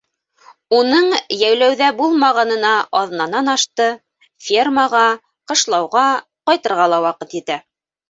[0.77, 3.89] Уның йәйләүҙә булмағанына аҙнанан ашты,
[4.49, 5.05] фермаға,
[5.55, 6.11] ҡышлауға,
[6.53, 7.65] ҡайтырға ла ваҡыт етә.